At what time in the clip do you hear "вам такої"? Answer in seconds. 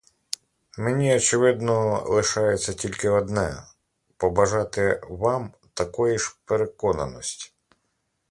5.09-6.19